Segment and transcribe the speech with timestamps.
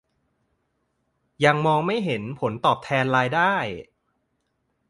[1.45, 3.53] ยังมองไม่เห็นผลตอบแทนรายได้